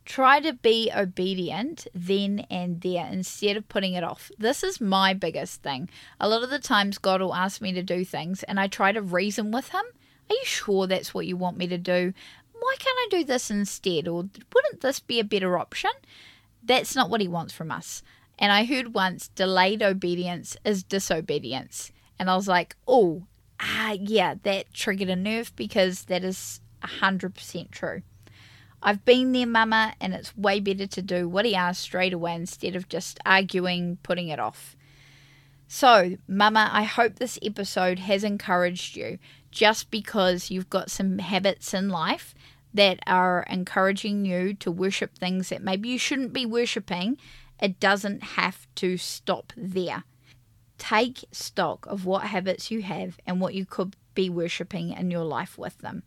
Try 0.06 0.40
to 0.40 0.54
be 0.54 0.92
obedient 0.96 1.88
then 1.94 2.46
and 2.52 2.82
there 2.82 3.08
instead 3.12 3.58
of 3.58 3.68
putting 3.68 3.94
it 3.94 4.04
off. 4.04 4.32
This 4.38 4.64
is 4.64 4.80
my 4.80 5.16
biggest 5.16 5.64
thing. 5.64 5.90
A 6.20 6.30
lot 6.30 6.44
of 6.44 6.52
the 6.52 6.60
times, 6.60 7.00
God 7.00 7.22
will 7.22 7.34
ask 7.34 7.60
me 7.60 7.74
to 7.74 7.82
do 7.82 8.06
things, 8.06 8.44
and 8.44 8.60
I 8.60 8.68
try 8.68 8.92
to 8.92 9.02
reason 9.02 9.52
with 9.52 9.70
Him. 9.70 9.84
Are 10.30 10.34
you 10.34 10.46
sure 10.46 10.88
that's 10.88 11.14
what 11.14 11.28
you 11.28 11.38
want 11.38 11.58
me 11.58 11.68
to 11.68 11.78
do? 11.78 12.14
Why 12.54 12.76
can't 12.80 12.98
I 12.98 13.08
do 13.10 13.24
this 13.24 13.52
instead? 13.52 14.08
Or 14.08 14.28
wouldn't 14.54 14.82
this 14.82 15.00
be 15.00 15.20
a 15.20 15.24
better 15.24 15.58
option? 15.58 15.92
That's 16.64 16.96
not 16.96 17.10
what 17.10 17.22
He 17.22 17.28
wants 17.28 17.54
from 17.54 17.72
us. 17.72 18.02
And 18.38 18.52
I 18.52 18.66
heard 18.66 18.94
once 18.94 19.30
delayed 19.30 19.82
obedience 19.82 20.58
is 20.66 20.84
disobedience. 20.84 21.92
And 22.20 22.30
I 22.30 22.36
was 22.36 22.48
like, 22.48 22.76
oh, 22.88 23.24
ah, 23.60 23.92
yeah, 24.00 24.36
that 24.44 24.74
triggered 24.74 25.10
a 25.10 25.16
nerve 25.16 25.56
because 25.56 26.06
that 26.06 26.24
is 26.24 26.60
100% 26.84 27.72
true. 27.72 28.02
I've 28.82 29.04
been 29.04 29.32
there, 29.32 29.48
Mama, 29.48 29.94
and 30.00 30.14
it's 30.14 30.38
way 30.38 30.60
better 30.60 30.86
to 30.86 31.02
do 31.02 31.28
what 31.28 31.46
he 31.46 31.56
asks 31.56 31.84
straight 31.84 32.14
away 32.14 32.36
instead 32.36 32.76
of 32.76 32.88
just 32.88 33.20
arguing, 33.26 33.98
putting 34.04 34.28
it 34.28 34.40
off. 34.40 34.76
So, 35.68 36.18
Mama, 36.28 36.70
I 36.72 36.84
hope 36.84 37.16
this 37.16 37.40
episode 37.42 38.00
has 38.00 38.24
encouraged 38.24 38.96
you 38.96 39.18
just 39.52 39.90
because 39.90 40.52
you've 40.52 40.70
got 40.70 40.92
some 40.92 41.18
habits 41.20 41.74
in 41.74 41.90
life 41.90 42.36
that 42.74 43.00
are 43.08 43.46
encouraging 43.50 44.26
you 44.26 44.54
to 44.56 44.70
worship 44.70 45.18
things 45.18 45.50
that 45.50 45.64
maybe 45.64 45.90
you 45.90 45.98
shouldn't 45.98 46.34
be 46.34 46.46
worshipping. 46.46 47.18
It 47.60 47.80
doesn't 47.80 48.22
have 48.24 48.68
to 48.76 48.98
stop 48.98 49.54
there. 49.56 50.04
Take 50.78 51.26
stock 51.32 51.86
of 51.88 52.06
what 52.06 52.24
habits 52.24 52.70
you 52.70 52.82
have 52.84 53.18
and 53.26 53.40
what 53.40 53.54
you 53.56 53.66
could 53.66 53.96
be 54.14 54.30
worshipping 54.30 54.92
in 54.92 55.10
your 55.10 55.24
life 55.24 55.58
with 55.58 55.78
them. 55.80 56.04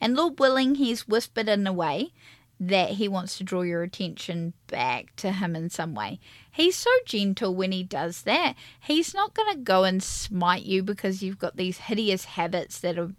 And 0.00 0.16
Lord 0.16 0.38
willing, 0.38 0.76
He's 0.76 1.06
whispered 1.06 1.48
in 1.48 1.66
a 1.66 1.72
way 1.72 2.12
that 2.60 2.90
He 2.90 3.08
wants 3.08 3.38
to 3.38 3.44
draw 3.44 3.62
your 3.62 3.82
attention 3.82 4.52
back 4.66 5.14
to 5.16 5.32
Him 5.32 5.54
in 5.54 5.70
some 5.70 5.94
way. 5.94 6.20
He's 6.50 6.76
so 6.76 6.90
gentle 7.04 7.54
when 7.54 7.72
He 7.72 7.82
does 7.82 8.22
that. 8.22 8.54
He's 8.80 9.14
not 9.14 9.34
going 9.34 9.52
to 9.52 9.60
go 9.60 9.84
and 9.84 10.02
smite 10.02 10.64
you 10.64 10.82
because 10.82 11.22
you've 11.22 11.38
got 11.38 11.56
these 11.56 11.78
hideous 11.78 12.24
habits 12.24 12.80
that 12.80 12.98
are 12.98 13.12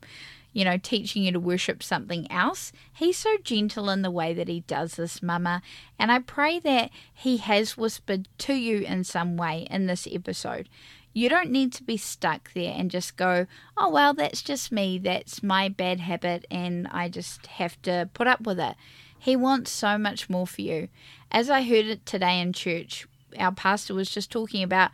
you 0.51 0.65
know, 0.65 0.77
teaching 0.77 1.24
you 1.24 1.31
to 1.31 1.39
worship 1.39 1.84
something 1.84 2.29
else. 2.31 2.72
He's 2.91 3.17
so 3.17 3.38
gentle 3.43 3.89
in 3.89 4.01
the 4.01 4.12
way 4.12 4.34
that 4.34 4.48
he 4.48 4.62
does 4.62 4.96
this, 4.96 5.22
Mama. 5.22 5.62
And 5.98 6.12
I 6.12 6.19
pray 6.19 6.60
that 6.60 6.89
he 7.13 7.38
has 7.38 7.77
whispered 7.77 8.27
to 8.39 8.53
you 8.53 8.79
in 8.79 9.03
some 9.03 9.38
way 9.38 9.67
in 9.69 9.86
this 9.86 10.08
episode. 10.12 10.67
You 11.13 11.29
don't 11.29 11.51
need 11.51 11.74
to 11.74 11.84
be 11.84 11.98
stuck 11.98 12.53
there 12.53 12.74
and 12.75 12.91
just 12.91 13.17
go, 13.17 13.48
oh, 13.77 13.89
well, 13.89 14.13
that's 14.13 14.41
just 14.41 14.72
me. 14.72 14.98
That's 14.98 15.43
my 15.43 15.69
bad 15.69 16.00
habit, 16.00 16.46
and 16.51 16.88
I 16.88 17.10
just 17.10 17.48
have 17.48 17.81
to 17.84 18.10
put 18.13 18.27
up 18.27 18.41
with 18.41 18.60
it. 18.60 18.75
He 19.19 19.35
wants 19.35 19.69
so 19.69 19.97
much 19.97 20.29
more 20.29 20.47
for 20.47 20.61
you. 20.61 20.88
As 21.31 21.49
I 21.49 21.61
heard 21.61 21.85
it 21.85 22.05
today 22.05 22.39
in 22.39 22.53
church, 22.53 23.07
our 23.38 23.51
pastor 23.51 23.93
was 23.93 24.09
just 24.09 24.31
talking 24.31 24.63
about 24.63 24.91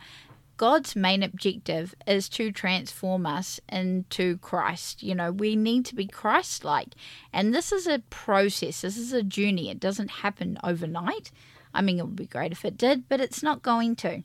God's 0.56 0.96
main 0.96 1.22
objective 1.22 1.94
is 2.06 2.28
to 2.30 2.50
transform 2.50 3.26
us 3.26 3.60
into 3.68 4.38
Christ. 4.38 5.02
You 5.02 5.14
know, 5.14 5.30
we 5.30 5.54
need 5.54 5.84
to 5.86 5.94
be 5.94 6.06
Christ 6.06 6.64
like. 6.64 6.94
And 7.32 7.54
this 7.54 7.72
is 7.72 7.86
a 7.86 7.98
process, 8.10 8.80
this 8.80 8.96
is 8.96 9.12
a 9.12 9.22
journey. 9.22 9.70
It 9.70 9.80
doesn't 9.80 10.10
happen 10.10 10.58
overnight. 10.64 11.30
I 11.74 11.82
mean, 11.82 11.98
it 11.98 12.06
would 12.06 12.16
be 12.16 12.26
great 12.26 12.52
if 12.52 12.64
it 12.64 12.78
did, 12.78 13.08
but 13.08 13.20
it's 13.20 13.42
not 13.42 13.62
going 13.62 13.96
to. 13.96 14.22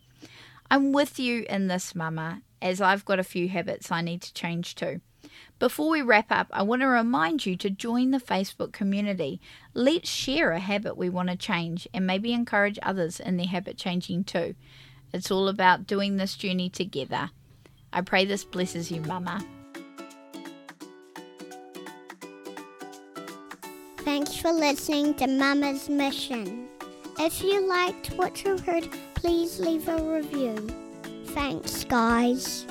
I'm 0.70 0.94
with 0.94 1.20
you 1.20 1.46
in 1.50 1.68
this, 1.68 1.94
Mama, 1.94 2.42
as 2.62 2.80
I've 2.80 3.04
got 3.04 3.20
a 3.20 3.24
few 3.24 3.50
habits 3.50 3.92
I 3.92 4.02
need 4.02 4.22
to 4.22 4.34
change 4.34 4.76
too. 4.76 5.02
Before 5.60 5.90
we 5.90 6.02
wrap 6.02 6.32
up, 6.32 6.48
I 6.52 6.64
want 6.64 6.82
to 6.82 6.88
remind 6.88 7.46
you 7.46 7.56
to 7.58 7.70
join 7.70 8.12
the 8.12 8.20
Facebook 8.20 8.72
community. 8.72 9.40
Let's 9.74 10.10
share 10.10 10.52
a 10.52 10.60
habit 10.60 10.98
we 10.98 11.10
want 11.10 11.30
to 11.30 11.36
change 11.36 11.88
and 11.94 12.08
maybe 12.08 12.34
encourage 12.34 12.80
others 12.82 13.20
in 13.20 13.38
their 13.38 13.48
habit 13.48 13.78
changing 13.78 14.24
too. 14.24 14.56
It's 15.14 15.30
all 15.30 15.48
about 15.48 15.88
doing 15.88 16.18
this 16.18 16.36
journey 16.36 16.70
together. 16.70 17.32
I 17.94 18.02
pray 18.02 18.26
this 18.26 18.46
blesses 18.46 18.92
you, 18.92 19.02
Mama. 19.02 19.46
Thanks 23.98 24.36
for 24.36 24.52
listening 24.52 25.14
to 25.16 25.28
Mama's 25.28 25.90
Mission. 25.90 26.68
If 27.20 27.44
you 27.44 27.68
liked 27.68 28.08
what 28.14 28.44
you 28.44 28.58
heard, 28.58 28.90
please 29.14 29.60
leave 29.60 29.88
a 29.88 30.02
review. 30.02 30.56
Thanks, 31.28 31.84
guys. 31.84 32.66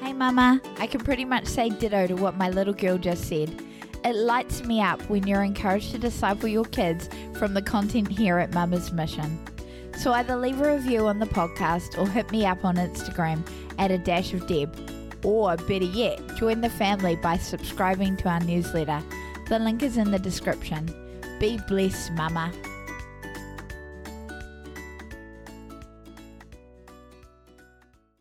Hey, 0.00 0.14
Mama. 0.14 0.62
I 0.78 0.86
can 0.86 1.02
pretty 1.02 1.26
much 1.26 1.44
say 1.46 1.68
ditto 1.68 2.06
to 2.06 2.14
what 2.14 2.34
my 2.34 2.48
little 2.48 2.72
girl 2.72 2.96
just 2.96 3.24
said. 3.28 3.62
It 4.02 4.16
lights 4.16 4.64
me 4.64 4.80
up 4.80 4.98
when 5.10 5.26
you're 5.26 5.42
encouraged 5.42 5.90
to 5.90 5.98
disciple 5.98 6.48
your 6.48 6.64
kids 6.64 7.10
from 7.34 7.52
the 7.52 7.60
content 7.60 8.08
here 8.08 8.38
at 8.38 8.54
Mama's 8.54 8.92
Mission. 8.92 9.38
So 9.98 10.12
either 10.14 10.36
leave 10.36 10.58
a 10.62 10.72
review 10.74 11.06
on 11.06 11.18
the 11.18 11.26
podcast 11.26 11.98
or 11.98 12.08
hit 12.08 12.32
me 12.32 12.46
up 12.46 12.64
on 12.64 12.76
Instagram 12.76 13.46
at 13.78 13.90
a 13.90 13.98
dash 13.98 14.32
of 14.32 14.46
Deb. 14.46 14.74
Or 15.22 15.58
better 15.58 15.84
yet, 15.84 16.18
join 16.36 16.62
the 16.62 16.70
family 16.70 17.16
by 17.16 17.36
subscribing 17.36 18.16
to 18.18 18.28
our 18.30 18.40
newsletter. 18.40 19.02
The 19.50 19.58
link 19.58 19.82
is 19.82 19.98
in 19.98 20.12
the 20.12 20.18
description. 20.18 20.88
Be 21.38 21.58
blessed, 21.68 22.12
Mama. 22.12 22.50